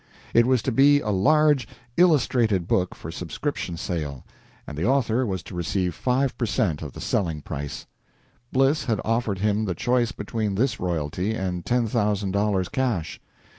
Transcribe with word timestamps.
It 0.33 0.47
was 0.47 0.63
to 0.63 0.71
be 0.71 0.99
a 0.99 1.11
large 1.11 1.67
illustrated 1.95 2.67
book 2.67 2.95
for 2.95 3.11
subscription 3.11 3.77
sale, 3.77 4.25
and 4.65 4.75
the 4.75 4.83
author 4.83 5.27
was 5.27 5.43
to 5.43 5.53
receive 5.55 5.93
five 5.93 6.35
per 6.39 6.47
cent 6.47 6.81
of 6.81 6.93
the 6.93 6.99
selling 7.01 7.43
price. 7.43 7.85
Bliss 8.51 8.85
had 8.85 8.99
offered 9.05 9.37
him 9.37 9.65
the 9.65 9.75
choice 9.75 10.11
between 10.11 10.55
this 10.55 10.79
royalty 10.79 11.35
and 11.35 11.67
ten 11.67 11.85
thousand 11.85 12.31
dollars 12.31 12.67
cash. 12.67 13.21